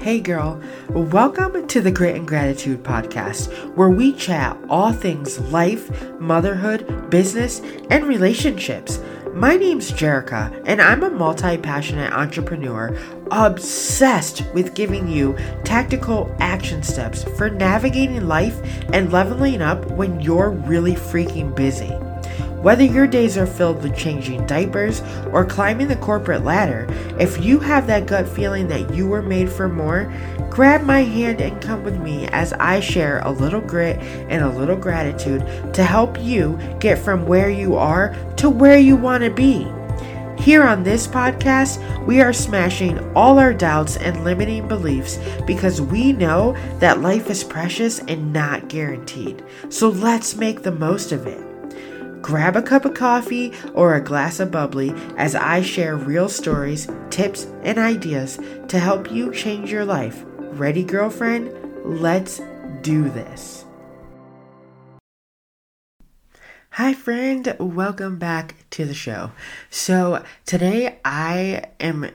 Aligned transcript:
Hey 0.00 0.18
girl, 0.18 0.58
welcome 0.88 1.66
to 1.66 1.82
the 1.82 1.90
Grit 1.90 2.16
and 2.16 2.26
Gratitude 2.26 2.82
podcast, 2.82 3.52
where 3.76 3.90
we 3.90 4.14
chat 4.14 4.56
all 4.70 4.94
things 4.94 5.38
life, 5.52 5.90
motherhood, 6.18 7.10
business, 7.10 7.60
and 7.90 8.06
relationships. 8.06 8.98
My 9.34 9.56
name's 9.56 9.92
Jerica, 9.92 10.62
and 10.64 10.80
I'm 10.80 11.02
a 11.02 11.10
multi 11.10 11.58
passionate 11.58 12.14
entrepreneur 12.14 12.96
obsessed 13.30 14.42
with 14.54 14.74
giving 14.74 15.06
you 15.06 15.36
tactical 15.64 16.34
action 16.40 16.82
steps 16.82 17.24
for 17.36 17.50
navigating 17.50 18.26
life 18.26 18.58
and 18.94 19.12
leveling 19.12 19.60
up 19.60 19.84
when 19.90 20.18
you're 20.18 20.48
really 20.48 20.94
freaking 20.94 21.54
busy. 21.54 21.94
Whether 22.62 22.84
your 22.84 23.06
days 23.06 23.38
are 23.38 23.46
filled 23.46 23.82
with 23.82 23.96
changing 23.96 24.46
diapers 24.46 25.00
or 25.32 25.46
climbing 25.46 25.88
the 25.88 25.96
corporate 25.96 26.44
ladder, 26.44 26.86
if 27.18 27.42
you 27.42 27.58
have 27.58 27.86
that 27.86 28.06
gut 28.06 28.28
feeling 28.28 28.68
that 28.68 28.94
you 28.94 29.06
were 29.06 29.22
made 29.22 29.50
for 29.50 29.66
more, 29.66 30.12
grab 30.50 30.82
my 30.82 31.00
hand 31.00 31.40
and 31.40 31.62
come 31.62 31.82
with 31.84 31.98
me 31.98 32.26
as 32.28 32.52
I 32.52 32.80
share 32.80 33.20
a 33.20 33.30
little 33.30 33.62
grit 33.62 33.96
and 34.28 34.44
a 34.44 34.50
little 34.50 34.76
gratitude 34.76 35.40
to 35.72 35.82
help 35.82 36.20
you 36.20 36.58
get 36.80 36.98
from 36.98 37.26
where 37.26 37.48
you 37.48 37.76
are 37.76 38.14
to 38.36 38.50
where 38.50 38.78
you 38.78 38.94
want 38.94 39.24
to 39.24 39.30
be. 39.30 39.66
Here 40.38 40.62
on 40.62 40.82
this 40.82 41.06
podcast, 41.06 42.06
we 42.06 42.20
are 42.20 42.32
smashing 42.32 42.98
all 43.14 43.38
our 43.38 43.54
doubts 43.54 43.96
and 43.96 44.22
limiting 44.22 44.68
beliefs 44.68 45.18
because 45.46 45.80
we 45.80 46.12
know 46.12 46.56
that 46.78 47.00
life 47.00 47.30
is 47.30 47.42
precious 47.42 48.00
and 48.00 48.34
not 48.34 48.68
guaranteed. 48.68 49.42
So 49.70 49.88
let's 49.88 50.36
make 50.36 50.62
the 50.62 50.72
most 50.72 51.12
of 51.12 51.26
it. 51.26 51.49
Grab 52.22 52.54
a 52.54 52.62
cup 52.62 52.84
of 52.84 52.94
coffee 52.94 53.52
or 53.74 53.94
a 53.94 54.00
glass 54.00 54.40
of 54.40 54.50
bubbly 54.50 54.92
as 55.16 55.34
I 55.34 55.62
share 55.62 55.96
real 55.96 56.28
stories, 56.28 56.86
tips, 57.08 57.46
and 57.62 57.78
ideas 57.78 58.38
to 58.68 58.78
help 58.78 59.10
you 59.10 59.32
change 59.32 59.72
your 59.72 59.84
life. 59.84 60.24
Ready, 60.36 60.84
girlfriend? 60.84 61.52
Let's 61.84 62.40
do 62.82 63.08
this. 63.08 63.64
Hi, 66.74 66.92
friend. 66.92 67.56
Welcome 67.58 68.18
back 68.18 68.54
to 68.70 68.84
the 68.84 68.94
show. 68.94 69.32
So, 69.70 70.22
today 70.46 70.98
I 71.04 71.64
am 71.80 72.10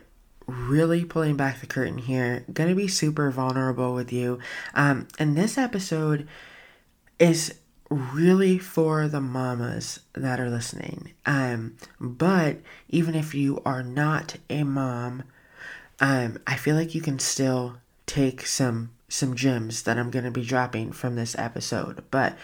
really 0.48 1.04
pulling 1.04 1.36
back 1.36 1.60
the 1.60 1.68
curtain 1.68 1.98
here. 1.98 2.46
Gonna 2.54 2.76
be 2.76 2.88
super 2.88 3.32
vulnerable 3.32 3.94
with 3.94 4.14
you. 4.14 4.40
Um, 4.74 5.08
and 5.18 5.36
this 5.36 5.58
episode 5.58 6.28
is 7.20 7.56
really 7.90 8.58
for 8.58 9.08
the 9.08 9.22
mamas 9.22 10.00
that 10.14 10.40
are 10.40 10.50
listening. 10.50 11.14
Um, 11.26 11.78
but 12.00 12.58
even 12.90 13.16
if 13.16 13.36
you 13.36 13.62
are 13.66 13.84
not 13.84 14.38
a 14.50 14.64
mom, 14.64 15.24
um, 16.00 16.40
I 16.48 16.56
feel 16.56 16.76
like 16.76 16.96
you 16.96 17.02
can 17.02 17.20
still 17.20 17.78
take 18.06 18.46
some 18.46 18.92
some 19.08 19.36
gems 19.36 19.84
that 19.84 19.98
I'm 19.98 20.10
gonna 20.10 20.32
be 20.32 20.44
dropping 20.44 20.92
from 20.92 21.16
this 21.16 21.36
episode. 21.38 22.04
But 22.10 22.38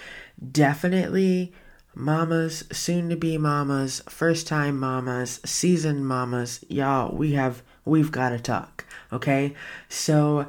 definitely 0.52 1.54
mamas, 1.96 2.64
soon 2.72 3.10
to 3.10 3.16
be 3.16 3.38
mamas, 3.38 4.02
first 4.08 4.48
time 4.48 4.80
mamas, 4.80 5.42
seasoned 5.44 6.08
mamas, 6.08 6.64
y'all, 6.70 7.16
we 7.16 7.34
have 7.34 7.64
we've 7.84 8.12
gotta 8.12 8.40
talk. 8.40 8.86
Okay? 9.12 9.56
So 9.90 10.48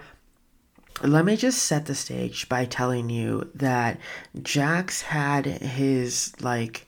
let 1.03 1.25
me 1.25 1.37
just 1.37 1.63
set 1.63 1.87
the 1.87 1.95
stage 1.95 2.49
by 2.49 2.65
telling 2.65 3.11
you 3.11 3.51
that 3.55 3.99
Jax 4.43 5.03
had 5.03 5.47
his, 5.47 6.33
like, 6.41 6.87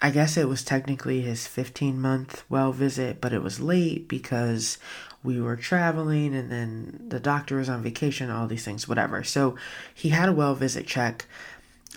I 0.00 0.10
guess 0.10 0.36
it 0.36 0.48
was 0.48 0.62
technically 0.62 1.22
his 1.22 1.46
15 1.46 2.00
month 2.00 2.44
well 2.48 2.72
visit, 2.72 3.20
but 3.20 3.32
it 3.32 3.42
was 3.42 3.60
late 3.60 4.08
because 4.08 4.78
we 5.24 5.40
were 5.40 5.56
traveling 5.56 6.34
and 6.34 6.52
then 6.52 7.06
the 7.08 7.18
doctor 7.18 7.56
was 7.56 7.68
on 7.68 7.82
vacation, 7.82 8.30
all 8.30 8.46
these 8.46 8.64
things, 8.64 8.86
whatever. 8.86 9.24
So 9.24 9.56
he 9.92 10.10
had 10.10 10.28
a 10.28 10.32
well 10.34 10.54
visit 10.54 10.86
check 10.86 11.26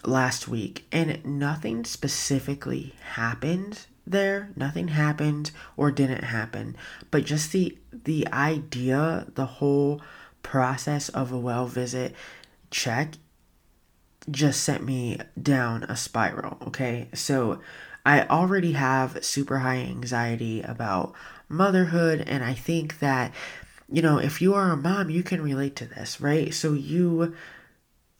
last 0.04 0.48
week 0.48 0.86
and 0.92 1.24
nothing 1.26 1.84
specifically 1.84 2.96
happened 3.02 3.86
there 4.08 4.50
nothing 4.56 4.88
happened 4.88 5.52
or 5.78 5.92
didn't 5.92 6.24
happen 6.24 6.76
but 7.12 7.26
just 7.26 7.52
the 7.52 7.78
the 7.92 8.28
idea 8.32 9.28
the 9.36 9.46
whole 9.46 10.02
process 10.44 11.10
of 11.10 11.32
a 11.32 11.38
well 11.38 11.68
visit 11.68 12.16
check 12.72 13.14
just 14.30 14.64
sent 14.64 14.84
me 14.84 15.18
down 15.42 15.84
a 15.84 15.96
spiral, 15.96 16.58
okay? 16.68 17.10
So 17.14 17.62
I 18.06 18.24
already 18.24 18.74
have 18.74 19.24
super 19.24 19.60
high 19.60 19.78
anxiety 19.78 20.62
about 20.62 21.14
motherhood, 21.48 22.24
and 22.28 22.44
I 22.44 22.54
think 22.54 23.00
that, 23.00 23.34
you 23.92 24.02
know, 24.02 24.18
if 24.18 24.42
you 24.42 24.54
are 24.54 24.72
a 24.72 24.78
mom, 24.78 25.10
you 25.10 25.24
can 25.24 25.42
relate 25.42 25.76
to 25.78 25.86
this, 25.86 26.22
right? 26.22 26.54
So 26.54 26.74
you 26.74 27.34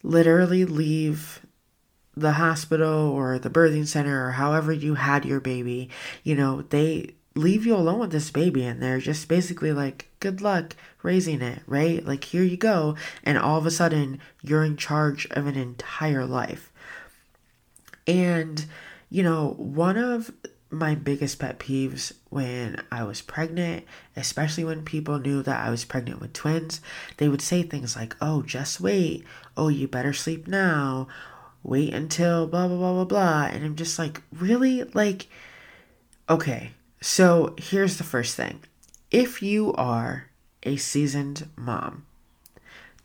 literally 0.04 0.66
leave 0.66 1.46
the 2.16 2.34
hospital 2.34 3.10
or 3.10 3.40
the 3.40 3.50
birthing 3.50 3.88
center 3.88 4.28
or 4.28 4.32
however 4.32 4.74
you 4.74 4.96
had 4.96 5.26
your 5.26 5.40
baby, 5.40 5.90
you 6.24 6.36
know, 6.36 6.64
they 6.64 7.16
leave 7.40 7.66
you 7.66 7.76
alone 7.76 8.00
with 8.00 8.12
this 8.12 8.32
baby 8.32 8.64
and 8.64 8.82
they're 8.82 9.00
just 9.00 9.28
basically 9.28 9.72
like 9.72 10.10
good 10.20 10.42
luck 10.42 10.76
raising 11.02 11.42
it 11.42 11.62
right 11.66 12.06
like 12.06 12.24
here 12.26 12.44
you 12.44 12.58
go 12.58 12.96
and 13.24 13.38
all 13.38 13.58
of 13.58 13.66
a 13.66 13.72
sudden 13.72 14.20
you're 14.42 14.64
in 14.64 14.76
charge 14.76 15.26
of 15.32 15.48
an 15.48 15.56
entire 15.56 16.26
life 16.26 16.72
and 18.06 18.66
you 19.10 19.24
know 19.24 19.54
one 19.58 19.98
of 19.98 20.32
my 20.72 20.94
biggest 20.94 21.40
pet 21.40 21.58
peeves 21.58 22.14
when 22.30 22.80
I 22.92 23.04
was 23.04 23.22
pregnant, 23.22 23.86
especially 24.16 24.64
when 24.64 24.86
people 24.86 25.18
knew 25.18 25.42
that 25.42 25.66
I 25.66 25.72
was 25.72 25.84
pregnant 25.84 26.22
with 26.22 26.34
twins, 26.34 26.80
they 27.18 27.28
would 27.28 27.42
say 27.42 27.64
things 27.64 27.96
like, 27.96 28.16
oh, 28.22 28.44
just 28.44 28.80
wait. 28.80 29.26
Oh, 29.58 29.70
you 29.70 29.88
better 29.88 30.14
sleep 30.14 30.48
now. 30.48 31.08
Wait 31.64 31.92
until 31.92 32.46
blah, 32.46 32.68
blah, 32.68 32.78
blah, 32.78 32.94
blah, 32.94 33.06
blah. 33.06 33.50
And 33.52 33.66
I'm 33.66 33.76
just 33.76 33.98
like, 33.98 34.22
really? 34.32 34.84
Like, 34.84 35.28
okay, 36.30 36.72
so 37.02 37.56
here's 37.58 37.98
the 37.98 38.04
first 38.04 38.36
thing 38.36 38.62
if 39.12 39.42
you 39.42 39.74
are 39.74 40.30
a 40.64 40.76
seasoned 40.76 41.50
mom, 41.56 42.06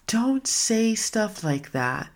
don't 0.07 0.47
say 0.47 0.95
stuff 0.95 1.43
like 1.45 1.73
that 1.73 2.09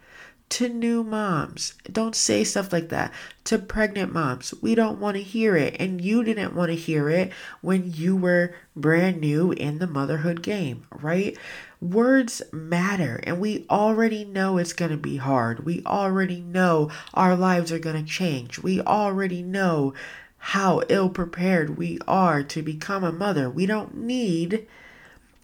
to 0.50 0.68
new 0.68 1.04
moms. 1.04 1.74
Don't 1.90 2.16
say 2.16 2.42
stuff 2.42 2.72
like 2.72 2.88
that 2.88 3.12
to 3.44 3.58
pregnant 3.58 4.12
moms. 4.12 4.54
We 4.62 4.74
don't 4.74 4.98
want 4.98 5.16
to 5.16 5.22
hear 5.22 5.56
it. 5.56 5.76
And 5.78 6.00
you 6.00 6.24
didn't 6.24 6.54
want 6.54 6.70
to 6.70 6.76
hear 6.76 7.08
it 7.10 7.32
when 7.60 7.92
you 7.92 8.16
were 8.16 8.54
brand 8.74 9.20
new 9.20 9.52
in 9.52 9.78
the 9.78 9.86
motherhood 9.86 10.42
game, 10.42 10.86
right? 10.90 11.36
Words 11.80 12.42
matter, 12.50 13.20
and 13.22 13.38
we 13.38 13.66
already 13.70 14.24
know 14.24 14.58
it's 14.58 14.72
going 14.72 14.90
to 14.90 14.96
be 14.96 15.16
hard. 15.16 15.64
We 15.64 15.82
already 15.84 16.40
know 16.40 16.90
our 17.14 17.36
lives 17.36 17.70
are 17.70 17.78
going 17.78 18.02
to 18.02 18.10
change. 18.10 18.58
We 18.58 18.80
already 18.80 19.42
know 19.42 19.94
how 20.38 20.82
ill 20.88 21.10
prepared 21.10 21.76
we 21.76 21.98
are 22.06 22.42
to 22.42 22.62
become 22.62 23.04
a 23.04 23.12
mother. 23.12 23.50
We 23.50 23.66
don't 23.66 23.96
need 23.96 24.66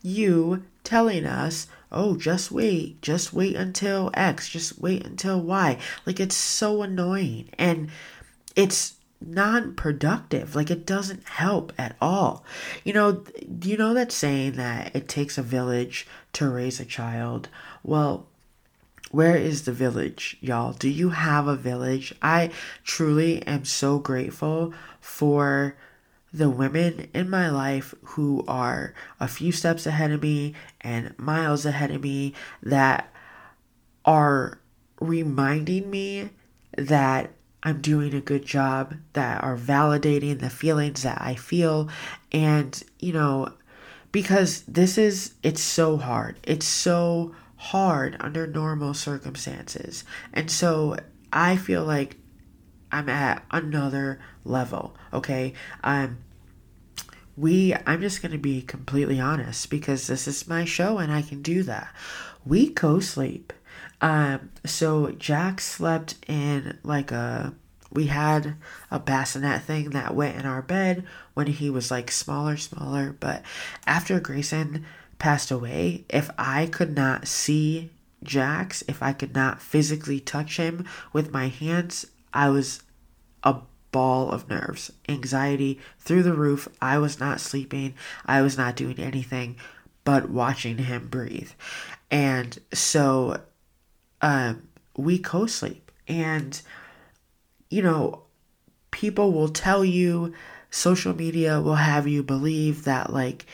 you 0.02 0.64
telling 0.84 1.24
us, 1.24 1.66
oh, 1.90 2.16
just 2.16 2.52
wait, 2.52 3.00
just 3.02 3.32
wait 3.32 3.56
until 3.56 4.10
X, 4.14 4.48
just 4.48 4.78
wait 4.78 5.04
until 5.04 5.40
Y. 5.40 5.78
Like, 6.06 6.20
it's 6.20 6.36
so 6.36 6.82
annoying 6.82 7.48
and 7.58 7.88
it's 8.54 8.94
non 9.20 9.74
productive. 9.74 10.54
Like, 10.54 10.70
it 10.70 10.86
doesn't 10.86 11.28
help 11.28 11.72
at 11.78 11.96
all. 12.00 12.44
You 12.84 12.92
know, 12.92 13.12
do 13.58 13.68
you 13.68 13.76
know 13.76 13.94
that 13.94 14.12
saying 14.12 14.52
that 14.52 14.94
it 14.94 15.08
takes 15.08 15.38
a 15.38 15.42
village 15.42 16.06
to 16.34 16.48
raise 16.48 16.78
a 16.80 16.84
child? 16.84 17.48
Well, 17.82 18.26
where 19.14 19.36
is 19.36 19.64
the 19.64 19.72
village, 19.72 20.36
y'all? 20.40 20.72
Do 20.72 20.88
you 20.88 21.10
have 21.10 21.46
a 21.46 21.54
village? 21.54 22.12
I 22.20 22.50
truly 22.82 23.42
am 23.46 23.64
so 23.64 24.00
grateful 24.00 24.74
for 25.00 25.76
the 26.32 26.50
women 26.50 27.08
in 27.14 27.30
my 27.30 27.48
life 27.48 27.94
who 28.02 28.44
are 28.48 28.92
a 29.20 29.28
few 29.28 29.52
steps 29.52 29.86
ahead 29.86 30.10
of 30.10 30.20
me 30.20 30.52
and 30.80 31.16
miles 31.16 31.64
ahead 31.64 31.92
of 31.92 32.02
me 32.02 32.34
that 32.60 33.08
are 34.04 34.58
reminding 35.00 35.88
me 35.88 36.30
that 36.76 37.30
I'm 37.62 37.80
doing 37.80 38.14
a 38.14 38.20
good 38.20 38.44
job, 38.44 38.96
that 39.12 39.44
are 39.44 39.56
validating 39.56 40.40
the 40.40 40.50
feelings 40.50 41.04
that 41.04 41.22
I 41.22 41.36
feel. 41.36 41.88
And, 42.32 42.82
you 42.98 43.12
know, 43.12 43.52
because 44.10 44.62
this 44.62 44.98
is, 44.98 45.34
it's 45.44 45.62
so 45.62 45.98
hard. 45.98 46.36
It's 46.42 46.66
so 46.66 47.32
hard 47.64 48.14
under 48.20 48.46
normal 48.46 48.92
circumstances. 48.92 50.04
And 50.34 50.50
so 50.50 50.96
I 51.32 51.56
feel 51.56 51.82
like 51.82 52.16
I'm 52.92 53.08
at 53.08 53.42
another 53.50 54.20
level, 54.44 54.94
okay? 55.12 55.54
Um 55.82 56.18
we 57.36 57.74
I'm 57.86 58.00
just 58.00 58.22
going 58.22 58.32
to 58.32 58.38
be 58.38 58.62
completely 58.62 59.18
honest 59.18 59.68
because 59.70 60.06
this 60.06 60.28
is 60.28 60.46
my 60.46 60.64
show 60.64 60.98
and 60.98 61.10
I 61.10 61.22
can 61.22 61.42
do 61.42 61.62
that. 61.64 61.92
We 62.44 62.68
co-sleep. 62.68 63.52
Um 64.00 64.50
so 64.66 65.12
Jax 65.12 65.64
slept 65.64 66.16
in 66.28 66.78
like 66.82 67.10
a 67.12 67.54
we 67.90 68.06
had 68.08 68.56
a 68.90 68.98
bassinet 68.98 69.62
thing 69.62 69.90
that 69.90 70.14
went 70.14 70.36
in 70.36 70.44
our 70.44 70.62
bed 70.62 71.04
when 71.32 71.46
he 71.46 71.70
was 71.70 71.90
like 71.90 72.10
smaller, 72.10 72.56
smaller, 72.56 73.16
but 73.18 73.42
after 73.86 74.20
Grayson 74.20 74.84
passed 75.24 75.50
away, 75.50 76.04
if 76.10 76.28
I 76.36 76.66
could 76.66 76.94
not 76.94 77.26
see 77.26 77.90
Jax, 78.22 78.84
if 78.86 79.02
I 79.02 79.14
could 79.14 79.34
not 79.34 79.62
physically 79.62 80.20
touch 80.20 80.58
him 80.58 80.84
with 81.14 81.32
my 81.32 81.48
hands, 81.48 82.04
I 82.34 82.50
was 82.50 82.82
a 83.42 83.56
ball 83.90 84.30
of 84.30 84.50
nerves, 84.50 84.92
anxiety 85.08 85.80
through 85.98 86.24
the 86.24 86.34
roof. 86.34 86.68
I 86.78 86.98
was 86.98 87.18
not 87.18 87.40
sleeping, 87.40 87.94
I 88.26 88.42
was 88.42 88.58
not 88.58 88.76
doing 88.76 88.98
anything 88.98 89.56
but 90.04 90.28
watching 90.28 90.76
him 90.76 91.08
breathe. 91.08 91.52
And 92.10 92.58
so 92.74 93.40
um, 94.20 94.68
we 94.94 95.18
co 95.18 95.46
sleep. 95.46 95.90
And, 96.06 96.60
you 97.70 97.80
know, 97.80 98.24
people 98.90 99.32
will 99.32 99.48
tell 99.48 99.86
you, 99.86 100.34
social 100.70 101.16
media 101.16 101.62
will 101.62 101.76
have 101.76 102.06
you 102.06 102.22
believe 102.22 102.84
that, 102.84 103.10
like, 103.10 103.46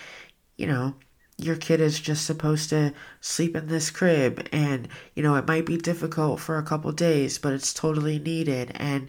you 0.56 0.66
know, 0.66 0.96
your 1.44 1.56
kid 1.56 1.81
is 1.81 2.00
just 2.00 2.26
supposed 2.26 2.70
to 2.70 2.92
sleep 3.20 3.56
in 3.56 3.69
this 3.69 3.90
crib 3.90 4.46
and 4.52 4.88
you 5.14 5.22
know 5.22 5.37
it 5.37 5.46
might 5.46 5.66
be 5.66 5.76
difficult 5.76 6.40
for 6.40 6.58
a 6.58 6.62
couple 6.62 6.92
days 6.92 7.38
but 7.38 7.52
it's 7.52 7.75
totally 7.75 8.19
needed. 8.19 8.72
And 8.75 9.08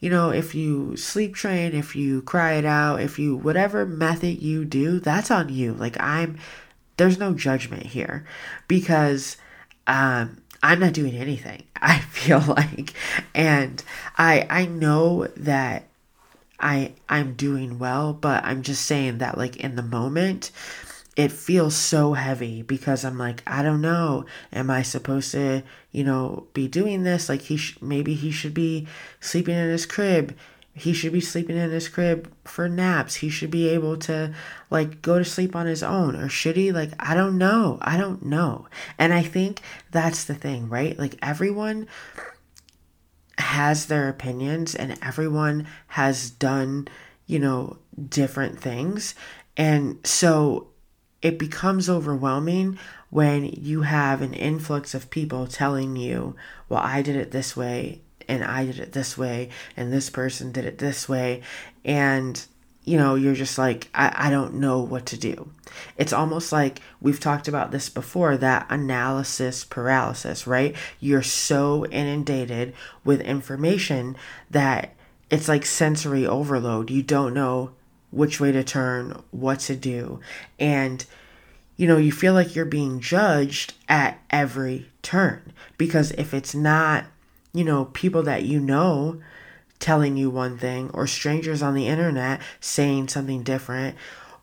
you 0.00 0.10
know 0.10 0.30
if 0.30 0.54
you 0.54 0.96
sleep 0.96 1.34
train 1.34 1.74
if 1.74 1.94
you 1.96 2.22
cry 2.22 2.54
it 2.54 2.64
out 2.64 3.00
if 3.00 3.18
you 3.18 3.36
whatever 3.36 3.86
method 3.86 4.40
you 4.42 4.64
do 4.64 5.00
that's 5.00 5.30
on 5.30 5.48
you. 5.48 5.74
Like 5.74 6.00
i'm 6.00 6.38
there's 6.96 7.18
no 7.18 7.34
judgment 7.34 7.84
here 7.86 8.24
because 8.68 9.36
um 9.86 10.40
i'm 10.62 10.80
not 10.80 10.92
doing 10.92 11.16
anything 11.16 11.62
i 11.76 11.98
feel 11.98 12.40
like. 12.40 12.94
And 13.34 13.82
i 14.16 14.46
i 14.50 14.66
know 14.66 15.26
that 15.36 15.84
i 16.60 16.92
i'm 17.08 17.34
doing 17.34 17.78
well 17.78 18.12
but 18.12 18.44
i'm 18.44 18.62
just 18.62 18.84
saying 18.86 19.18
that 19.18 19.36
like 19.36 19.56
in 19.56 19.74
the 19.74 19.82
moment 19.82 20.50
it 21.14 21.30
feels 21.30 21.74
so 21.74 22.14
heavy 22.14 22.62
because 22.62 23.04
I'm 23.04 23.18
like, 23.18 23.42
I 23.46 23.62
don't 23.62 23.82
know. 23.82 24.24
Am 24.52 24.70
I 24.70 24.82
supposed 24.82 25.32
to, 25.32 25.62
you 25.90 26.04
know, 26.04 26.46
be 26.54 26.68
doing 26.68 27.02
this? 27.02 27.28
Like, 27.28 27.42
he 27.42 27.56
sh- 27.56 27.76
maybe 27.82 28.14
he 28.14 28.30
should 28.30 28.54
be 28.54 28.86
sleeping 29.20 29.56
in 29.56 29.68
his 29.68 29.84
crib. 29.84 30.36
He 30.74 30.94
should 30.94 31.12
be 31.12 31.20
sleeping 31.20 31.58
in 31.58 31.70
his 31.70 31.90
crib 31.90 32.32
for 32.44 32.66
naps. 32.66 33.16
He 33.16 33.28
should 33.28 33.50
be 33.50 33.68
able 33.68 33.98
to, 33.98 34.34
like, 34.70 35.02
go 35.02 35.18
to 35.18 35.24
sleep 35.24 35.54
on 35.54 35.66
his 35.66 35.82
own. 35.82 36.16
Or 36.16 36.30
should 36.30 36.56
he? 36.56 36.72
Like, 36.72 36.92
I 36.98 37.14
don't 37.14 37.36
know. 37.36 37.78
I 37.82 37.98
don't 37.98 38.24
know. 38.24 38.68
And 38.98 39.12
I 39.12 39.22
think 39.22 39.60
that's 39.90 40.24
the 40.24 40.34
thing, 40.34 40.70
right? 40.70 40.98
Like, 40.98 41.16
everyone 41.20 41.88
has 43.36 43.86
their 43.86 44.08
opinions 44.08 44.74
and 44.74 44.98
everyone 45.02 45.66
has 45.88 46.30
done, 46.30 46.88
you 47.26 47.38
know, 47.38 47.76
different 48.08 48.58
things. 48.58 49.14
And 49.58 49.98
so 50.06 50.71
it 51.22 51.38
becomes 51.38 51.88
overwhelming 51.88 52.78
when 53.10 53.44
you 53.44 53.82
have 53.82 54.20
an 54.20 54.34
influx 54.34 54.94
of 54.94 55.10
people 55.10 55.46
telling 55.46 55.96
you, 55.96 56.34
well, 56.68 56.82
I 56.82 57.00
did 57.02 57.16
it 57.16 57.30
this 57.30 57.56
way, 57.56 58.00
and 58.28 58.42
I 58.42 58.66
did 58.66 58.80
it 58.80 58.92
this 58.92 59.16
way, 59.16 59.50
and 59.76 59.92
this 59.92 60.10
person 60.10 60.50
did 60.50 60.64
it 60.64 60.78
this 60.78 61.08
way. 61.08 61.42
And, 61.84 62.44
you 62.84 62.96
know, 62.96 63.14
you're 63.14 63.34
just 63.34 63.58
like, 63.58 63.88
I, 63.94 64.26
I 64.28 64.30
don't 64.30 64.54
know 64.54 64.80
what 64.80 65.06
to 65.06 65.16
do. 65.16 65.52
It's 65.96 66.12
almost 66.12 66.50
like 66.52 66.80
we've 67.00 67.20
talked 67.20 67.46
about 67.46 67.70
this 67.70 67.88
before 67.88 68.36
that 68.38 68.66
analysis 68.68 69.64
paralysis, 69.64 70.46
right? 70.46 70.74
You're 70.98 71.22
so 71.22 71.86
inundated 71.86 72.74
with 73.04 73.20
information 73.20 74.16
that 74.50 74.94
it's 75.30 75.48
like 75.48 75.64
sensory 75.64 76.26
overload. 76.26 76.90
You 76.90 77.02
don't 77.02 77.34
know 77.34 77.72
which 78.12 78.38
way 78.38 78.52
to 78.52 78.62
turn, 78.62 79.20
what 79.32 79.58
to 79.60 79.74
do. 79.74 80.20
And, 80.60 81.04
you 81.76 81.88
know, 81.88 81.96
you 81.96 82.12
feel 82.12 82.34
like 82.34 82.54
you're 82.54 82.64
being 82.64 83.00
judged 83.00 83.74
at 83.88 84.20
every 84.30 84.86
turn. 85.02 85.52
Because 85.78 86.12
if 86.12 86.32
it's 86.32 86.54
not, 86.54 87.06
you 87.52 87.64
know, 87.64 87.86
people 87.86 88.22
that 88.22 88.44
you 88.44 88.60
know 88.60 89.20
telling 89.80 90.16
you 90.16 90.30
one 90.30 90.56
thing, 90.56 90.88
or 90.94 91.08
strangers 91.08 91.60
on 91.60 91.74
the 91.74 91.88
internet 91.88 92.40
saying 92.60 93.08
something 93.08 93.42
different, 93.42 93.96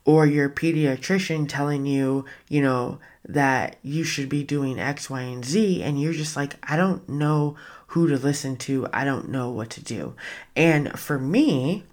or 0.04 0.25
your 0.25 0.50
pediatrician 0.50 1.48
telling 1.48 1.86
you, 1.86 2.25
you 2.50 2.62
know, 2.62 3.00
that 3.25 3.77
you 3.83 4.04
should 4.04 4.27
be 4.27 4.44
doing 4.44 4.80
X, 4.80 5.10
Y, 5.10 5.22
and 5.22 5.45
Z, 5.45 5.81
and 5.81 6.01
you're 6.01 6.13
just 6.13 6.36
like, 6.36 6.56
I 6.63 6.75
don't 6.75 7.07
know 7.07 7.56
who 7.88 8.07
to 8.07 8.18
listen 8.18 8.57
to, 8.57 8.88
I 8.92 9.06
don't 9.06 9.30
know 9.30 9.50
what 9.50 9.69
to 9.72 9.83
do. 9.83 10.15
And 10.56 10.98
for 11.00 11.18
me, 11.18 11.83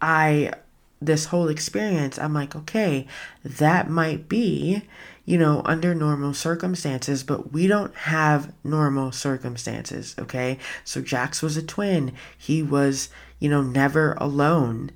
I 0.00 0.52
this 1.00 1.26
whole 1.26 1.48
experience, 1.48 2.18
I'm 2.18 2.34
like, 2.34 2.54
okay, 2.54 3.06
that 3.42 3.88
might 3.88 4.28
be, 4.28 4.82
you 5.24 5.38
know, 5.38 5.62
under 5.64 5.94
normal 5.94 6.34
circumstances, 6.34 7.22
but 7.22 7.52
we 7.52 7.66
don't 7.66 7.94
have 7.94 8.52
normal 8.62 9.10
circumstances, 9.10 10.14
okay? 10.18 10.58
So 10.84 11.00
Jax 11.00 11.40
was 11.40 11.56
a 11.56 11.62
twin. 11.62 12.12
He 12.36 12.62
was, 12.62 13.08
you 13.38 13.48
know, 13.48 13.62
never 13.62 14.12
alone. 14.14 14.90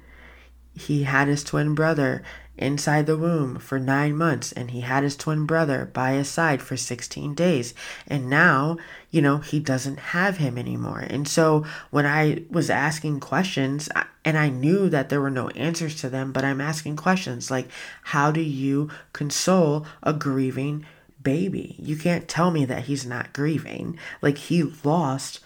He 0.75 1.05
had 1.05 1.29
his 1.29 1.43
twin 1.43 1.75
brother 1.75 2.23
inside 2.57 3.07
the 3.07 3.17
womb 3.17 3.59
for 3.59 3.79
nine 3.79 4.17
months, 4.17 4.53
and 4.53 4.71
he 4.71 4.83
had 4.83 5.03
his 5.03 5.17
twin 5.17 5.45
brother 5.45 5.91
by 5.93 6.13
his 6.13 6.29
side 6.29 6.63
for 6.63 6.77
16 6.77 7.35
days. 7.35 7.75
And 8.07 8.31
now, 8.31 8.77
you 9.11 9.21
know, 9.21 9.39
he 9.39 9.59
doesn't 9.59 9.99
have 9.99 10.37
him 10.37 10.57
anymore. 10.57 11.01
And 11.01 11.27
so 11.27 11.65
when 11.91 12.07
I 12.07 12.45
was 12.51 12.71
asking 12.71 13.21
questions, 13.21 13.89
and 14.25 14.39
I 14.39 14.49
knew 14.49 14.89
that 14.89 15.09
there 15.09 15.21
were 15.21 15.31
no 15.31 15.49
answers 15.51 16.01
to 16.01 16.09
them, 16.09 16.33
but 16.33 16.45
I'm 16.45 16.61
asking 16.61 16.97
questions 16.97 17.51
like, 17.51 17.69
how 18.05 18.31
do 18.31 18.41
you 18.41 18.91
console 19.13 19.87
a 20.03 20.13
grieving 20.13 20.87
baby? 21.23 21.77
You 21.79 21.97
can't 21.97 22.29
tell 22.29 22.51
me 22.51 22.65
that 22.67 22.85
he's 22.85 23.05
not 23.05 23.33
grieving. 23.33 23.99
Like, 24.23 24.39
he 24.39 24.63
lost, 24.85 25.41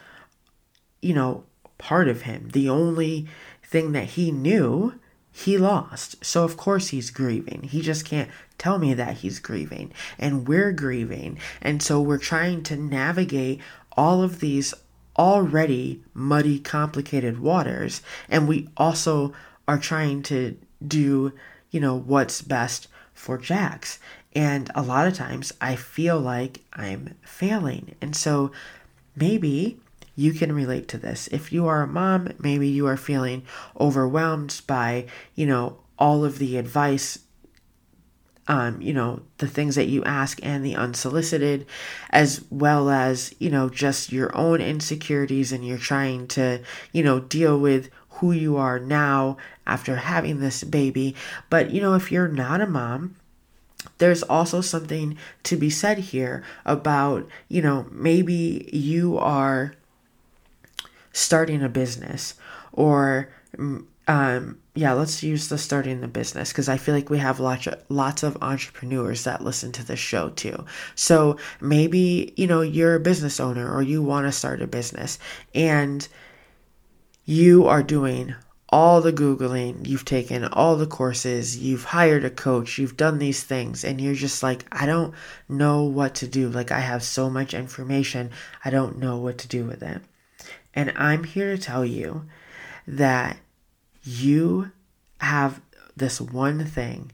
you 1.00 1.14
know, 1.14 1.44
part 1.78 2.08
of 2.08 2.22
him. 2.22 2.50
The 2.52 2.68
only 2.68 3.26
thing 3.62 3.92
that 3.92 4.04
he 4.04 4.30
knew 4.30 4.94
he 5.38 5.56
lost. 5.56 6.16
So, 6.24 6.42
of 6.42 6.56
course, 6.56 6.88
he's 6.88 7.10
grieving. 7.10 7.62
He 7.62 7.80
just 7.80 8.04
can't 8.04 8.28
tell 8.58 8.76
me 8.76 8.92
that 8.94 9.18
he's 9.18 9.38
grieving. 9.38 9.92
And 10.18 10.48
we're 10.48 10.72
grieving. 10.72 11.38
And 11.62 11.80
so, 11.80 12.00
we're 12.00 12.18
trying 12.18 12.64
to 12.64 12.76
navigate 12.76 13.60
all 13.96 14.24
of 14.24 14.40
these 14.40 14.74
already 15.16 16.02
muddy, 16.12 16.58
complicated 16.58 17.38
waters. 17.38 18.02
And 18.28 18.48
we 18.48 18.68
also 18.76 19.32
are 19.68 19.78
trying 19.78 20.24
to 20.24 20.58
do, 20.84 21.32
you 21.70 21.78
know, 21.78 21.96
what's 21.96 22.42
best 22.42 22.88
for 23.14 23.38
Jax. 23.38 24.00
And 24.34 24.72
a 24.74 24.82
lot 24.82 25.06
of 25.06 25.14
times 25.14 25.52
I 25.60 25.76
feel 25.76 26.18
like 26.18 26.62
I'm 26.72 27.14
failing. 27.22 27.94
And 28.00 28.16
so, 28.16 28.50
maybe 29.14 29.78
you 30.18 30.32
can 30.32 30.50
relate 30.50 30.88
to 30.88 30.98
this. 30.98 31.28
If 31.28 31.52
you 31.52 31.68
are 31.68 31.82
a 31.82 31.86
mom, 31.86 32.32
maybe 32.40 32.66
you 32.66 32.88
are 32.88 32.96
feeling 32.96 33.44
overwhelmed 33.78 34.60
by, 34.66 35.06
you 35.36 35.46
know, 35.46 35.78
all 35.96 36.24
of 36.24 36.40
the 36.40 36.56
advice 36.56 37.20
um, 38.48 38.80
you 38.80 38.94
know, 38.94 39.20
the 39.36 39.46
things 39.46 39.74
that 39.74 39.88
you 39.88 40.02
ask 40.04 40.40
and 40.42 40.64
the 40.64 40.74
unsolicited, 40.74 41.66
as 42.08 42.42
well 42.50 42.88
as, 42.88 43.34
you 43.38 43.50
know, 43.50 43.68
just 43.68 44.10
your 44.10 44.34
own 44.34 44.62
insecurities 44.62 45.52
and 45.52 45.66
you're 45.66 45.76
trying 45.76 46.26
to, 46.28 46.62
you 46.90 47.02
know, 47.02 47.20
deal 47.20 47.60
with 47.60 47.90
who 48.08 48.32
you 48.32 48.56
are 48.56 48.78
now 48.78 49.36
after 49.66 49.96
having 49.96 50.40
this 50.40 50.64
baby. 50.64 51.14
But, 51.50 51.72
you 51.72 51.82
know, 51.82 51.92
if 51.92 52.10
you're 52.10 52.26
not 52.26 52.62
a 52.62 52.66
mom, 52.66 53.16
there's 53.98 54.22
also 54.22 54.62
something 54.62 55.18
to 55.42 55.56
be 55.56 55.68
said 55.68 55.98
here 55.98 56.42
about, 56.64 57.28
you 57.48 57.60
know, 57.60 57.86
maybe 57.92 58.70
you 58.72 59.18
are 59.18 59.74
starting 61.18 61.62
a 61.62 61.68
business 61.68 62.34
or 62.72 63.28
mm, 63.56 63.84
um, 64.06 64.58
yeah, 64.74 64.92
let's 64.92 65.22
use 65.22 65.48
the 65.48 65.58
starting 65.58 66.00
the 66.00 66.08
business 66.08 66.50
because 66.50 66.68
I 66.68 66.78
feel 66.78 66.94
like 66.94 67.10
we 67.10 67.18
have 67.18 67.40
lots 67.40 67.66
of, 67.66 67.82
lots 67.90 68.22
of 68.22 68.38
entrepreneurs 68.40 69.24
that 69.24 69.44
listen 69.44 69.70
to 69.72 69.84
this 69.84 69.98
show 69.98 70.30
too. 70.30 70.64
So 70.94 71.36
maybe, 71.60 72.32
you 72.36 72.46
know, 72.46 72.62
you're 72.62 72.94
a 72.94 73.00
business 73.00 73.38
owner 73.38 73.70
or 73.70 73.82
you 73.82 74.02
want 74.02 74.26
to 74.26 74.32
start 74.32 74.62
a 74.62 74.66
business 74.66 75.18
and 75.54 76.08
you 77.24 77.66
are 77.66 77.82
doing 77.82 78.34
all 78.70 79.00
the 79.00 79.12
Googling, 79.12 79.86
you've 79.86 80.04
taken 80.04 80.44
all 80.44 80.76
the 80.76 80.86
courses, 80.86 81.58
you've 81.58 81.84
hired 81.84 82.24
a 82.24 82.30
coach, 82.30 82.78
you've 82.78 82.96
done 82.96 83.18
these 83.18 83.42
things, 83.42 83.82
and 83.82 83.98
you're 83.98 84.14
just 84.14 84.42
like, 84.42 84.66
I 84.70 84.84
don't 84.84 85.14
know 85.48 85.84
what 85.84 86.16
to 86.16 86.28
do. 86.28 86.50
Like, 86.50 86.70
I 86.70 86.80
have 86.80 87.02
so 87.02 87.30
much 87.30 87.54
information, 87.54 88.30
I 88.64 88.68
don't 88.68 88.98
know 88.98 89.16
what 89.16 89.38
to 89.38 89.48
do 89.48 89.64
with 89.64 89.82
it. 89.82 90.02
And 90.74 90.92
I'm 90.96 91.24
here 91.24 91.56
to 91.56 91.62
tell 91.62 91.84
you 91.84 92.26
that 92.86 93.38
you 94.02 94.70
have 95.20 95.60
this 95.96 96.20
one 96.20 96.64
thing 96.64 97.12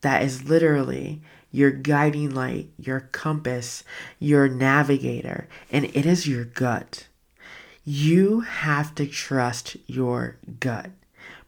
that 0.00 0.22
is 0.22 0.48
literally 0.48 1.20
your 1.50 1.70
guiding 1.70 2.34
light, 2.34 2.68
your 2.78 3.00
compass, 3.00 3.84
your 4.18 4.48
navigator, 4.48 5.48
and 5.70 5.84
it 5.86 6.04
is 6.04 6.26
your 6.26 6.44
gut. 6.44 7.08
You 7.84 8.40
have 8.40 8.94
to 8.96 9.06
trust 9.06 9.76
your 9.86 10.36
gut 10.60 10.90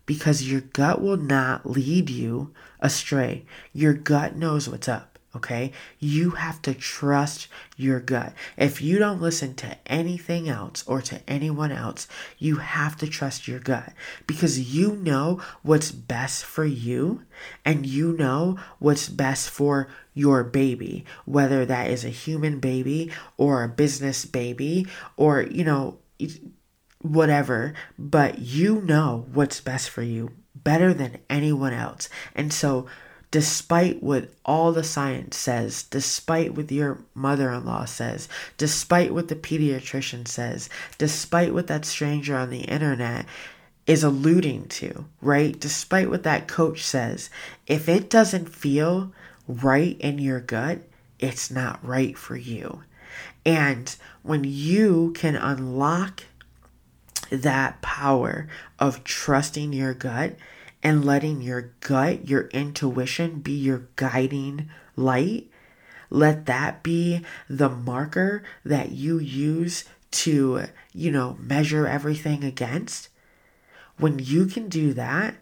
because 0.07 0.51
your 0.51 0.63
gut 0.63 1.03
will 1.03 1.19
not 1.19 1.69
lead 1.69 2.09
you 2.09 2.53
astray. 2.81 3.45
Your 3.73 3.93
gut 3.93 4.37
knows 4.37 4.69
what's 4.69 4.89
up. 4.89 5.10
Okay, 5.35 5.71
you 6.01 6.31
have 6.31 6.61
to 6.63 6.75
trust 6.75 7.47
your 7.77 8.01
gut. 8.01 8.33
If 8.57 8.83
you 8.83 8.99
don't 8.99 9.23
listen 9.23 9.55
to 9.57 9.77
anything 9.87 10.49
else 10.49 10.83
or 10.89 11.01
to 11.03 11.21
anyone 11.29 11.71
else, 11.71 12.09
you 12.37 12.57
have 12.57 12.97
to 12.97 13.07
trust 13.07 13.47
your 13.47 13.61
gut 13.61 13.93
because 14.27 14.75
you 14.75 14.97
know 14.97 15.41
what's 15.63 15.93
best 15.93 16.45
for 16.45 16.65
you 16.65 17.23
and 17.65 17.87
you 17.87 18.17
know 18.17 18.59
what's 18.81 19.09
best 19.09 19.49
for 19.51 19.87
your 20.15 20.43
baby, 20.43 21.05
whether 21.27 21.65
that 21.65 21.89
is 21.89 22.05
a 22.05 22.09
human 22.09 22.59
baby 22.59 23.13
or 23.37 23.63
a 23.63 23.69
business 23.69 24.25
baby 24.25 24.89
or, 25.17 25.43
you 25.43 25.63
know, 25.63 25.99
whatever, 27.03 27.73
but 27.97 28.41
you 28.41 28.81
know 28.83 29.27
what's 29.33 29.61
best 29.61 29.89
for 29.91 30.03
you 30.03 30.33
better 30.55 30.93
than 30.93 31.19
anyone 31.31 31.73
else. 31.73 32.09
And 32.35 32.53
so, 32.53 32.87
despite 33.31 34.03
what 34.03 34.29
all 34.45 34.73
the 34.73 34.83
science 34.83 35.37
says, 35.37 35.85
despite 35.85 36.55
what 36.55 36.71
your 36.71 36.99
mother 37.15 37.51
in 37.53 37.65
law 37.65 37.85
says, 37.85 38.29
despite 38.57 39.15
what 39.15 39.29
the 39.29 39.37
pediatrician 39.37 40.27
says, 40.27 40.69
despite 40.99 41.55
what 41.55 41.69
that 41.69 41.85
stranger 41.85 42.37
on 42.37 42.51
the 42.51 42.63
internet 42.63 43.27
is 43.87 44.03
alluding 44.03 44.67
to, 44.69 45.05
right? 45.21 45.59
Despite 45.59 46.11
what 46.11 46.25
that 46.25 46.49
coach 46.49 46.85
says, 46.85 47.31
if 47.67 47.89
it 47.89 48.11
doesn't 48.11 48.55
feel 48.55 49.13
right 49.47 49.97
in 50.01 50.19
your 50.19 50.41
gut, 50.41 50.81
it's 51.19 51.51
not 51.51 51.85
right 51.85 52.17
for 52.17 52.37
you. 52.37 52.83
And 53.45 53.95
when 54.23 54.45
you 54.45 55.13
can 55.15 55.37
unlock 55.37 56.25
that 57.31 57.81
power 57.81 58.49
of 58.79 59.05
trusting 59.05 59.73
your 59.73 59.95
gut 59.95 60.37
and 60.83 61.05
letting 61.05 61.43
your 61.43 61.73
gut, 61.81 62.29
your 62.29 62.49
intuition 62.49 63.41
be 63.41 63.53
your 63.53 63.89
guiding 63.97 64.71
light. 64.97 65.51
Let 66.09 66.47
that 66.47 66.83
be 66.83 67.25
the 67.49 67.69
marker 67.69 68.43
that 68.65 68.91
you 68.93 69.19
use 69.19 69.85
to, 70.11 70.65
you 70.93 71.11
know, 71.13 71.37
measure 71.39 71.87
everything 71.87 72.43
against. 72.43 73.09
When 73.97 74.19
you 74.19 74.47
can 74.47 74.69
do 74.69 74.93
that, 74.95 75.37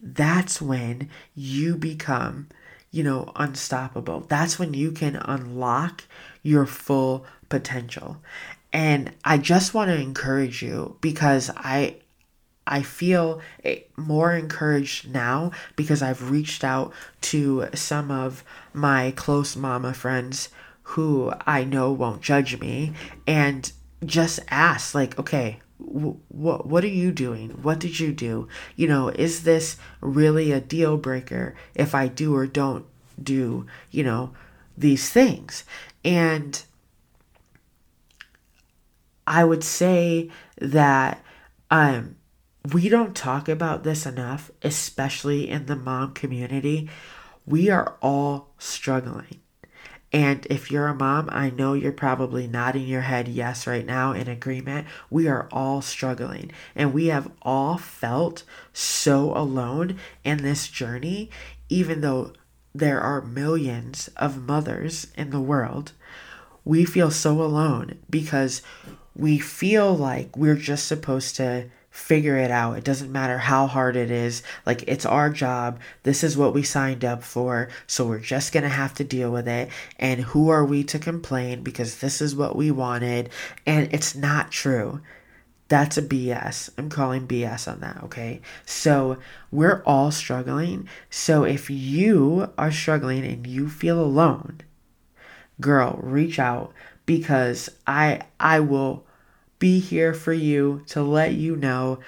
that's 0.00 0.60
when 0.60 1.08
you 1.34 1.76
become, 1.76 2.48
you 2.90 3.02
know, 3.02 3.32
unstoppable. 3.34 4.20
That's 4.20 4.58
when 4.58 4.74
you 4.74 4.92
can 4.92 5.16
unlock 5.16 6.04
your 6.42 6.66
full 6.66 7.24
potential. 7.48 8.18
And 8.72 9.12
I 9.24 9.38
just 9.38 9.72
want 9.72 9.88
to 9.88 10.00
encourage 10.00 10.62
you 10.62 10.98
because 11.00 11.50
I 11.56 11.96
I 12.66 12.82
feel 12.82 13.40
more 13.96 14.34
encouraged 14.34 15.10
now 15.12 15.52
because 15.76 16.02
I've 16.02 16.30
reached 16.30 16.64
out 16.64 16.92
to 17.22 17.68
some 17.74 18.10
of 18.10 18.44
my 18.72 19.12
close 19.16 19.56
mama 19.56 19.92
friends 19.92 20.48
who 20.82 21.32
I 21.46 21.64
know 21.64 21.92
won't 21.92 22.22
judge 22.22 22.60
me 22.60 22.92
and 23.26 23.70
just 24.04 24.40
ask 24.50 24.94
like 24.94 25.18
okay 25.18 25.60
what 25.78 26.66
what 26.66 26.84
are 26.84 26.88
you 26.88 27.10
doing? 27.10 27.50
What 27.62 27.78
did 27.78 27.98
you 27.98 28.12
do? 28.12 28.48
You 28.76 28.88
know 28.88 29.08
is 29.08 29.44
this 29.44 29.76
really 30.00 30.52
a 30.52 30.60
deal 30.60 30.96
breaker 30.96 31.54
if 31.74 31.94
I 31.94 32.08
do 32.08 32.34
or 32.34 32.46
don't 32.46 32.86
do 33.22 33.66
you 33.90 34.04
know 34.04 34.32
these 34.76 35.08
things? 35.10 35.64
And 36.04 36.62
I 39.26 39.44
would 39.44 39.64
say 39.64 40.30
that 40.58 41.22
um 41.70 42.16
we 42.72 42.88
don't 42.88 43.14
talk 43.14 43.48
about 43.48 43.84
this 43.84 44.06
enough, 44.06 44.50
especially 44.62 45.48
in 45.48 45.66
the 45.66 45.76
mom 45.76 46.14
community. 46.14 46.88
We 47.44 47.68
are 47.68 47.96
all 48.00 48.54
struggling. 48.58 49.40
And 50.12 50.46
if 50.48 50.70
you're 50.70 50.86
a 50.86 50.94
mom, 50.94 51.28
I 51.32 51.50
know 51.50 51.74
you're 51.74 51.92
probably 51.92 52.46
nodding 52.46 52.86
your 52.86 53.02
head 53.02 53.26
yes 53.26 53.66
right 53.66 53.84
now 53.84 54.12
in 54.12 54.28
agreement. 54.28 54.86
We 55.10 55.26
are 55.28 55.48
all 55.50 55.82
struggling. 55.82 56.52
And 56.74 56.94
we 56.94 57.06
have 57.06 57.30
all 57.42 57.76
felt 57.76 58.44
so 58.72 59.36
alone 59.36 59.98
in 60.22 60.38
this 60.38 60.68
journey, 60.68 61.30
even 61.68 62.00
though 62.00 62.32
there 62.72 63.00
are 63.00 63.22
millions 63.22 64.08
of 64.16 64.46
mothers 64.46 65.08
in 65.16 65.30
the 65.30 65.40
world. 65.40 65.92
We 66.64 66.84
feel 66.84 67.10
so 67.10 67.42
alone 67.42 67.98
because 68.08 68.62
we 69.16 69.38
feel 69.38 69.94
like 69.94 70.36
we're 70.36 70.54
just 70.54 70.86
supposed 70.86 71.36
to 71.36 71.70
figure 71.94 72.36
it 72.36 72.50
out. 72.50 72.76
It 72.76 72.82
doesn't 72.82 73.12
matter 73.12 73.38
how 73.38 73.68
hard 73.68 73.94
it 73.94 74.10
is. 74.10 74.42
Like, 74.66 74.82
it's 74.88 75.06
our 75.06 75.30
job. 75.30 75.78
This 76.02 76.24
is 76.24 76.36
what 76.36 76.52
we 76.52 76.64
signed 76.64 77.04
up 77.04 77.22
for. 77.22 77.68
So 77.86 78.04
we're 78.04 78.18
just 78.18 78.52
going 78.52 78.64
to 78.64 78.68
have 78.68 78.94
to 78.94 79.04
deal 79.04 79.30
with 79.30 79.46
it. 79.46 79.68
And 79.96 80.20
who 80.20 80.48
are 80.48 80.64
we 80.64 80.82
to 80.84 80.98
complain 80.98 81.62
because 81.62 81.98
this 82.00 82.20
is 82.20 82.34
what 82.34 82.56
we 82.56 82.72
wanted? 82.72 83.30
And 83.64 83.94
it's 83.94 84.16
not 84.16 84.50
true. 84.50 85.02
That's 85.68 85.96
a 85.96 86.02
BS. 86.02 86.68
I'm 86.76 86.90
calling 86.90 87.28
BS 87.28 87.70
on 87.70 87.78
that, 87.78 88.02
okay? 88.02 88.40
So 88.66 89.18
we're 89.52 89.84
all 89.86 90.10
struggling. 90.10 90.88
So 91.10 91.44
if 91.44 91.70
you 91.70 92.52
are 92.58 92.72
struggling 92.72 93.24
and 93.24 93.46
you 93.46 93.68
feel 93.68 94.00
alone, 94.00 94.62
girl, 95.60 96.00
reach 96.02 96.40
out 96.40 96.72
because 97.06 97.70
I 97.86 98.22
I 98.40 98.58
will 98.58 99.06
be 99.64 99.80
here 99.80 100.12
for 100.12 100.34
you 100.34 100.82
to 100.84 101.02
let 101.02 101.32
you 101.32 101.56
know 101.56 101.98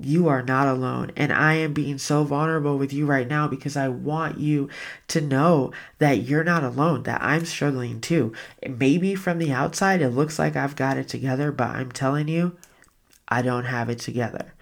you 0.00 0.26
are 0.26 0.40
not 0.40 0.66
alone. 0.66 1.12
And 1.18 1.34
I 1.34 1.52
am 1.56 1.74
being 1.74 1.98
so 1.98 2.24
vulnerable 2.24 2.78
with 2.78 2.94
you 2.94 3.04
right 3.04 3.28
now 3.28 3.46
because 3.46 3.76
I 3.76 3.88
want 3.88 4.38
you 4.40 4.70
to 5.08 5.20
know 5.20 5.70
that 5.98 6.22
you're 6.22 6.42
not 6.42 6.64
alone, 6.64 7.02
that 7.02 7.22
I'm 7.22 7.44
struggling 7.44 8.00
too. 8.00 8.32
Maybe 8.66 9.14
from 9.14 9.38
the 9.38 9.52
outside 9.52 10.00
it 10.00 10.12
looks 10.12 10.38
like 10.38 10.56
I've 10.56 10.76
got 10.76 10.96
it 10.96 11.06
together, 11.06 11.52
but 11.52 11.68
I'm 11.68 11.92
telling 11.92 12.26
you, 12.26 12.56
I 13.28 13.42
don't 13.42 13.66
have 13.66 13.90
it 13.90 13.98
together. 13.98 14.54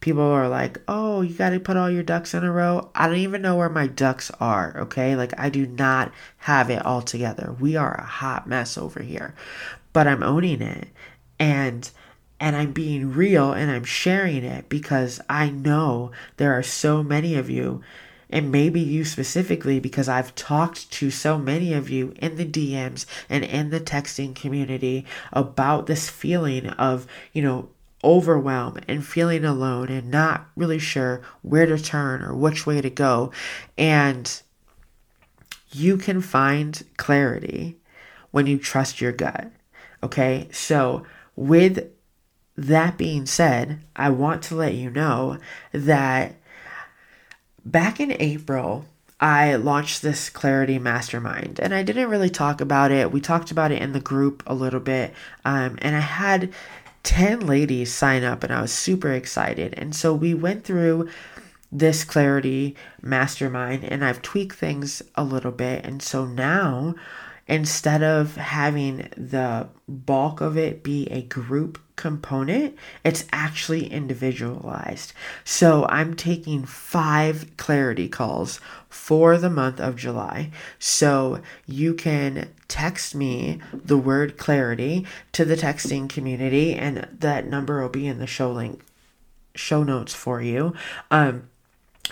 People 0.00 0.20
are 0.20 0.50
like, 0.50 0.76
oh, 0.88 1.22
you 1.22 1.32
got 1.32 1.48
to 1.48 1.60
put 1.60 1.78
all 1.78 1.90
your 1.90 2.02
ducks 2.02 2.34
in 2.34 2.44
a 2.44 2.52
row. 2.52 2.90
I 2.94 3.06
don't 3.06 3.16
even 3.16 3.40
know 3.40 3.56
where 3.56 3.70
my 3.70 3.86
ducks 3.86 4.30
are, 4.38 4.76
okay? 4.80 5.16
Like, 5.16 5.32
I 5.38 5.48
do 5.48 5.66
not 5.66 6.12
have 6.40 6.68
it 6.68 6.84
all 6.84 7.00
together. 7.00 7.56
We 7.58 7.74
are 7.74 7.94
a 7.94 8.04
hot 8.04 8.46
mess 8.46 8.76
over 8.76 9.02
here, 9.02 9.34
but 9.94 10.06
I'm 10.06 10.22
owning 10.22 10.60
it 10.60 10.88
and 11.38 11.90
and 12.38 12.54
I'm 12.54 12.72
being 12.72 13.12
real 13.12 13.52
and 13.52 13.70
I'm 13.70 13.84
sharing 13.84 14.44
it 14.44 14.68
because 14.68 15.20
I 15.28 15.48
know 15.48 16.10
there 16.36 16.52
are 16.52 16.62
so 16.62 17.02
many 17.02 17.34
of 17.34 17.48
you 17.48 17.82
and 18.28 18.50
maybe 18.50 18.80
you 18.80 19.04
specifically 19.04 19.78
because 19.80 20.08
I've 20.08 20.34
talked 20.34 20.90
to 20.92 21.10
so 21.10 21.38
many 21.38 21.72
of 21.72 21.88
you 21.88 22.12
in 22.16 22.36
the 22.36 22.44
DMs 22.44 23.06
and 23.28 23.44
in 23.44 23.70
the 23.70 23.80
texting 23.80 24.34
community 24.34 25.06
about 25.32 25.86
this 25.86 26.10
feeling 26.10 26.68
of, 26.70 27.06
you 27.32 27.42
know, 27.42 27.68
overwhelm 28.02 28.78
and 28.88 29.06
feeling 29.06 29.44
alone 29.44 29.88
and 29.88 30.10
not 30.10 30.48
really 30.56 30.78
sure 30.78 31.22
where 31.42 31.66
to 31.66 31.78
turn 31.78 32.22
or 32.22 32.34
which 32.34 32.66
way 32.66 32.80
to 32.80 32.90
go. 32.90 33.32
And 33.78 34.42
you 35.70 35.96
can 35.96 36.20
find 36.20 36.84
clarity 36.96 37.76
when 38.30 38.46
you 38.46 38.58
trust 38.58 39.00
your 39.00 39.12
gut. 39.12 39.50
Okay? 40.02 40.48
So, 40.52 41.04
with 41.36 41.90
that 42.56 42.96
being 42.96 43.26
said, 43.26 43.80
I 43.94 44.10
want 44.10 44.42
to 44.44 44.56
let 44.56 44.74
you 44.74 44.90
know 44.90 45.38
that 45.72 46.36
back 47.64 48.00
in 48.00 48.16
April, 48.18 48.86
I 49.20 49.56
launched 49.56 50.02
this 50.02 50.28
Clarity 50.30 50.78
Mastermind, 50.78 51.60
and 51.60 51.74
I 51.74 51.82
didn't 51.82 52.10
really 52.10 52.30
talk 52.30 52.60
about 52.60 52.90
it. 52.90 53.12
We 53.12 53.20
talked 53.20 53.50
about 53.50 53.72
it 53.72 53.80
in 53.80 53.92
the 53.92 54.00
group 54.00 54.42
a 54.46 54.54
little 54.54 54.80
bit, 54.80 55.14
um, 55.44 55.78
and 55.82 55.94
I 55.96 56.00
had 56.00 56.52
10 57.02 57.46
ladies 57.46 57.92
sign 57.92 58.24
up, 58.24 58.42
and 58.42 58.52
I 58.52 58.60
was 58.60 58.72
super 58.72 59.12
excited. 59.12 59.74
And 59.76 59.94
so 59.94 60.12
we 60.14 60.34
went 60.34 60.64
through 60.64 61.08
this 61.72 62.04
Clarity 62.04 62.76
Mastermind, 63.02 63.84
and 63.84 64.04
I've 64.04 64.22
tweaked 64.22 64.56
things 64.56 65.02
a 65.14 65.24
little 65.24 65.52
bit. 65.52 65.84
And 65.84 66.02
so 66.02 66.24
now 66.24 66.94
instead 67.46 68.02
of 68.02 68.36
having 68.36 69.08
the 69.16 69.68
bulk 69.88 70.40
of 70.40 70.56
it 70.56 70.82
be 70.82 71.06
a 71.10 71.22
group 71.22 71.80
component, 71.94 72.76
it's 73.04 73.24
actually 73.32 73.86
individualized. 73.86 75.12
So 75.44 75.86
I'm 75.88 76.14
taking 76.14 76.64
five 76.64 77.56
clarity 77.56 78.08
calls 78.08 78.60
for 78.88 79.38
the 79.38 79.50
month 79.50 79.80
of 79.80 79.96
July. 79.96 80.50
So 80.78 81.40
you 81.66 81.94
can 81.94 82.50
text 82.68 83.14
me 83.14 83.60
the 83.72 83.98
word 83.98 84.36
clarity 84.36 85.06
to 85.32 85.44
the 85.44 85.56
texting 85.56 86.08
community, 86.08 86.74
and 86.74 87.08
that 87.18 87.46
number 87.46 87.80
will 87.80 87.88
be 87.88 88.06
in 88.06 88.18
the 88.18 88.26
show 88.26 88.52
link 88.52 88.82
show 89.54 89.82
notes 89.82 90.12
for 90.12 90.42
you. 90.42 90.74
Um, 91.10 91.48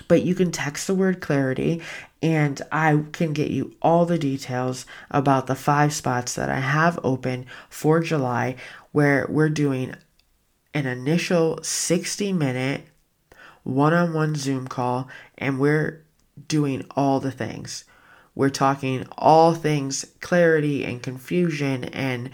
but 0.08 0.22
you 0.22 0.34
can 0.34 0.50
text 0.50 0.86
the 0.86 0.94
word 0.94 1.20
clarity 1.20 1.82
and 2.24 2.62
I 2.72 3.04
can 3.12 3.34
get 3.34 3.50
you 3.50 3.76
all 3.82 4.06
the 4.06 4.18
details 4.18 4.86
about 5.10 5.46
the 5.46 5.54
five 5.54 5.92
spots 5.92 6.34
that 6.36 6.48
I 6.48 6.60
have 6.60 6.98
open 7.04 7.44
for 7.68 8.00
July 8.00 8.56
where 8.92 9.26
we're 9.28 9.50
doing 9.50 9.94
an 10.72 10.86
initial 10.86 11.62
60 11.62 12.32
minute 12.32 12.86
one 13.62 13.92
on 13.92 14.14
one 14.14 14.36
Zoom 14.36 14.68
call 14.68 15.06
and 15.36 15.60
we're 15.60 16.02
doing 16.48 16.86
all 16.96 17.20
the 17.20 17.30
things. 17.30 17.84
We're 18.34 18.48
talking 18.48 19.06
all 19.18 19.52
things 19.52 20.06
clarity 20.22 20.82
and 20.82 21.02
confusion 21.02 21.84
and, 21.84 22.30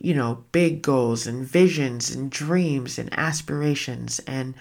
you 0.00 0.14
know, 0.14 0.44
big 0.52 0.82
goals 0.82 1.26
and 1.26 1.44
visions 1.44 2.14
and 2.14 2.30
dreams 2.30 2.96
and 2.96 3.12
aspirations. 3.18 4.20
And 4.20 4.54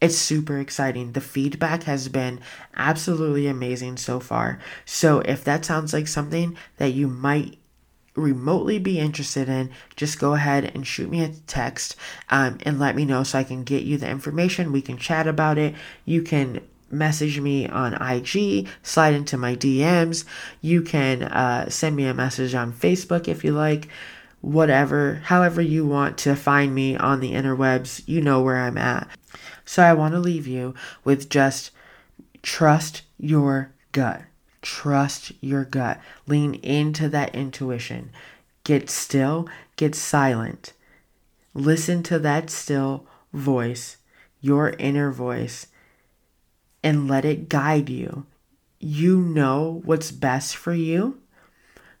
it's 0.00 0.16
super 0.16 0.58
exciting. 0.58 1.12
The 1.12 1.20
feedback 1.20 1.82
has 1.84 2.08
been 2.08 2.40
absolutely 2.74 3.46
amazing 3.46 3.98
so 3.98 4.18
far. 4.18 4.58
So 4.84 5.20
if 5.20 5.44
that 5.44 5.64
sounds 5.64 5.92
like 5.92 6.08
something 6.08 6.56
that 6.78 6.94
you 6.94 7.06
might 7.06 7.58
remotely 8.14 8.78
be 8.78 8.98
interested 8.98 9.48
in, 9.48 9.70
just 9.96 10.18
go 10.18 10.34
ahead 10.34 10.72
and 10.74 10.86
shoot 10.86 11.10
me 11.10 11.22
a 11.22 11.28
text 11.46 11.96
um, 12.30 12.58
and 12.62 12.78
let 12.78 12.96
me 12.96 13.04
know 13.04 13.22
so 13.22 13.38
I 13.38 13.44
can 13.44 13.62
get 13.62 13.82
you 13.82 13.98
the 13.98 14.08
information. 14.08 14.72
We 14.72 14.82
can 14.82 14.96
chat 14.96 15.26
about 15.26 15.58
it. 15.58 15.74
You 16.04 16.22
can 16.22 16.60
message 16.90 17.38
me 17.38 17.68
on 17.68 17.94
IG, 17.94 18.68
slide 18.82 19.14
into 19.14 19.36
my 19.36 19.54
DMs. 19.54 20.24
You 20.60 20.82
can 20.82 21.22
uh, 21.22 21.68
send 21.68 21.94
me 21.94 22.06
a 22.06 22.14
message 22.14 22.54
on 22.54 22.72
Facebook 22.72 23.28
if 23.28 23.44
you 23.44 23.52
like. 23.52 23.88
Whatever, 24.40 25.22
however 25.24 25.60
you 25.60 25.86
want 25.86 26.16
to 26.18 26.34
find 26.34 26.74
me 26.74 26.96
on 26.96 27.20
the 27.20 27.32
interwebs, 27.32 28.02
you 28.06 28.20
know 28.20 28.40
where 28.40 28.56
I'm 28.56 28.78
at. 28.78 29.08
So 29.64 29.82
I 29.82 29.92
want 29.92 30.14
to 30.14 30.20
leave 30.20 30.46
you 30.46 30.74
with 31.04 31.28
just 31.28 31.70
trust 32.42 33.02
your 33.18 33.72
gut. 33.92 34.22
Trust 34.62 35.32
your 35.40 35.64
gut. 35.64 36.00
Lean 36.26 36.54
into 36.54 37.08
that 37.10 37.34
intuition. 37.34 38.10
Get 38.64 38.90
still, 38.90 39.48
get 39.76 39.94
silent. 39.94 40.72
Listen 41.54 42.02
to 42.04 42.18
that 42.18 42.50
still 42.50 43.06
voice, 43.32 43.96
your 44.40 44.70
inner 44.78 45.10
voice, 45.10 45.66
and 46.82 47.08
let 47.08 47.24
it 47.24 47.48
guide 47.48 47.88
you. 47.88 48.26
You 48.78 49.20
know 49.20 49.82
what's 49.84 50.10
best 50.10 50.56
for 50.56 50.72
you. 50.72 51.20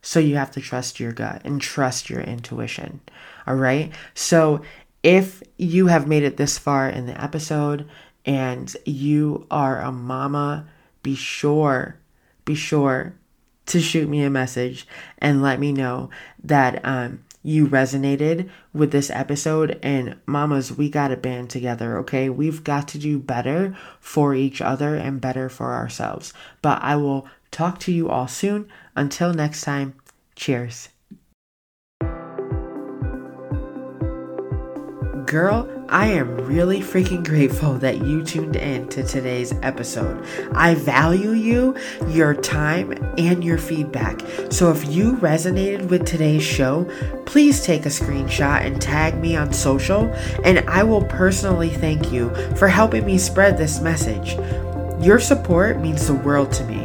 So 0.02 0.20
you 0.20 0.36
have 0.36 0.50
to 0.52 0.60
trust 0.60 1.00
your 1.00 1.12
gut 1.12 1.42
and 1.44 1.60
trust 1.60 2.08
your 2.08 2.20
intuition. 2.20 3.00
All 3.46 3.56
right. 3.56 3.92
So 4.14 4.62
if 5.02 5.42
you 5.56 5.88
have 5.88 6.08
made 6.08 6.22
it 6.22 6.36
this 6.36 6.58
far 6.58 6.88
in 6.88 7.06
the 7.06 7.22
episode 7.22 7.88
and 8.24 8.74
you 8.84 9.46
are 9.50 9.80
a 9.80 9.92
mama, 9.92 10.66
be 11.02 11.14
sure 11.14 12.00
be 12.50 12.56
sure 12.56 13.14
to 13.66 13.80
shoot 13.80 14.08
me 14.08 14.24
a 14.24 14.30
message 14.30 14.86
and 15.18 15.40
let 15.40 15.60
me 15.60 15.72
know 15.72 16.10
that 16.42 16.84
um, 16.84 17.24
you 17.44 17.68
resonated 17.68 18.50
with 18.72 18.90
this 18.90 19.08
episode. 19.10 19.78
And 19.82 20.16
mamas, 20.26 20.76
we 20.76 20.90
got 20.90 21.08
to 21.08 21.16
band 21.16 21.50
together, 21.50 21.96
okay? 21.98 22.28
We've 22.28 22.64
got 22.64 22.88
to 22.88 22.98
do 22.98 23.20
better 23.20 23.76
for 24.00 24.34
each 24.34 24.60
other 24.60 24.96
and 24.96 25.20
better 25.20 25.48
for 25.48 25.72
ourselves. 25.72 26.32
But 26.60 26.82
I 26.82 26.96
will 26.96 27.28
talk 27.52 27.78
to 27.80 27.92
you 27.92 28.08
all 28.08 28.26
soon. 28.26 28.68
Until 29.00 29.32
next 29.32 29.62
time, 29.62 29.94
cheers. 30.36 30.90
Girl, 35.24 35.86
I 35.88 36.08
am 36.08 36.36
really 36.36 36.80
freaking 36.80 37.24
grateful 37.24 37.78
that 37.78 38.04
you 38.04 38.22
tuned 38.22 38.56
in 38.56 38.90
to 38.90 39.02
today's 39.02 39.54
episode. 39.62 40.22
I 40.52 40.74
value 40.74 41.30
you, 41.30 41.78
your 42.08 42.34
time, 42.34 42.92
and 43.16 43.42
your 43.42 43.56
feedback. 43.56 44.20
So 44.50 44.70
if 44.70 44.86
you 44.86 45.16
resonated 45.16 45.88
with 45.88 46.04
today's 46.04 46.42
show, 46.42 46.84
please 47.24 47.64
take 47.64 47.86
a 47.86 47.88
screenshot 47.88 48.66
and 48.66 48.82
tag 48.82 49.16
me 49.16 49.34
on 49.34 49.50
social, 49.54 50.12
and 50.44 50.58
I 50.68 50.82
will 50.82 51.06
personally 51.06 51.70
thank 51.70 52.12
you 52.12 52.28
for 52.54 52.68
helping 52.68 53.06
me 53.06 53.16
spread 53.16 53.56
this 53.56 53.80
message. 53.80 54.36
Your 55.02 55.18
support 55.18 55.80
means 55.80 56.06
the 56.06 56.12
world 56.12 56.52
to 56.52 56.64
me. 56.66 56.84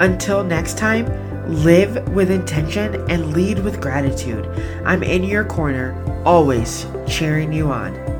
Until 0.00 0.44
next 0.44 0.76
time, 0.76 1.25
live 1.48 2.08
with 2.08 2.30
intention 2.30 2.94
and 3.10 3.32
lead 3.32 3.60
with 3.60 3.80
gratitude. 3.80 4.46
I'm 4.84 5.02
in 5.02 5.24
your 5.24 5.44
corner, 5.44 5.94
always 6.24 6.86
cheering 7.06 7.52
you 7.52 7.70
on. 7.70 8.15